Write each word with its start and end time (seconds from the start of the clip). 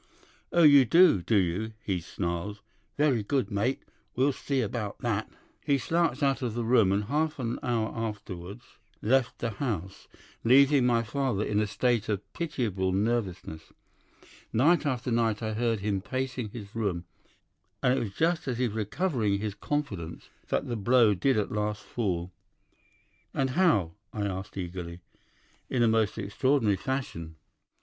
"'"Oh, 0.51 0.63
you 0.63 0.83
do, 0.83 1.21
do 1.21 1.35
you?" 1.35 1.73
he 1.83 2.01
snarls. 2.01 2.63
"Very 2.97 3.21
good, 3.21 3.51
mate. 3.51 3.83
We'll 4.15 4.33
see 4.33 4.61
about 4.61 4.97
that!" 5.01 5.29
He 5.63 5.77
slouched 5.77 6.23
out 6.23 6.41
of 6.41 6.55
the 6.55 6.63
room, 6.65 6.91
and 6.91 7.03
half 7.03 7.37
an 7.37 7.59
hour 7.61 7.93
afterwards 7.95 8.63
left 9.03 9.37
the 9.37 9.51
house, 9.51 10.07
leaving 10.43 10.87
my 10.87 11.03
father 11.03 11.43
in 11.43 11.59
a 11.59 11.67
state 11.67 12.09
of 12.09 12.33
pitiable 12.33 12.91
nervousness. 12.91 13.73
Night 14.51 14.87
after 14.87 15.11
night 15.11 15.43
I 15.43 15.53
heard 15.53 15.81
him 15.81 16.01
pacing 16.01 16.49
his 16.49 16.73
room, 16.75 17.05
and 17.83 17.95
it 17.99 17.99
was 17.99 18.13
just 18.15 18.47
as 18.47 18.57
he 18.57 18.67
was 18.67 18.75
recovering 18.75 19.37
his 19.37 19.53
confidence 19.53 20.29
that 20.47 20.67
the 20.67 20.75
blow 20.75 21.13
did 21.13 21.37
at 21.37 21.51
last 21.51 21.83
fall. 21.83 22.31
"'And 23.35 23.51
how?' 23.51 23.91
I 24.11 24.25
asked 24.25 24.57
eagerly. 24.57 25.01
"'In 25.69 25.83
a 25.83 25.87
most 25.87 26.17
extraordinary 26.17 26.77
fashion. 26.77 27.35